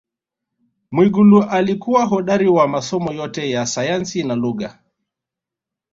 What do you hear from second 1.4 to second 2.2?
alikuwa